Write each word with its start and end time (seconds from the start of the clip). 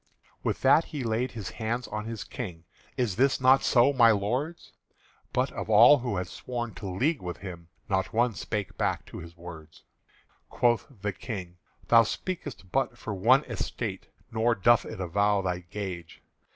With 0.41 0.61
that 0.61 0.85
he 0.85 1.03
laid 1.03 1.33
his 1.33 1.51
hands 1.51 1.87
on 1.89 2.05
his 2.05 2.23
King: 2.23 2.63
"Is 2.97 3.17
this 3.17 3.39
not 3.39 3.61
so, 3.63 3.93
my 3.93 4.09
lords?" 4.09 4.71
But 5.31 5.51
of 5.51 5.69
all 5.69 5.99
who 5.99 6.17
had 6.17 6.25
sworn 6.27 6.73
to 6.73 6.89
league 6.89 7.21
with 7.21 7.37
him 7.37 7.67
Not 7.87 8.11
one 8.11 8.33
spake 8.33 8.75
back 8.79 9.05
to 9.05 9.19
his 9.19 9.37
words. 9.37 9.83
Quoth 10.49 10.87
the 11.03 11.13
King: 11.13 11.57
"Thou 11.89 12.01
speak'st 12.01 12.71
but 12.71 12.97
for 12.97 13.13
one 13.13 13.43
Estate, 13.43 14.07
Nor 14.31 14.55
doth 14.55 14.85
it 14.85 14.99
avow 14.99 15.43
thy 15.43 15.59
gage. 15.59 16.23